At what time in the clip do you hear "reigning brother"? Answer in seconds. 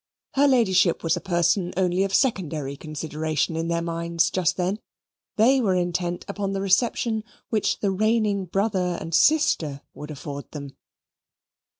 7.91-8.97